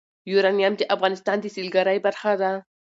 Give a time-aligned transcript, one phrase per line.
[0.31, 2.51] یورانیم د افغانستان د سیلګرۍ برخه ده.